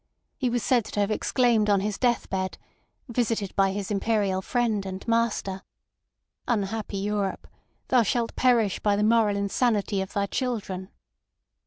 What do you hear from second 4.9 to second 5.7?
master):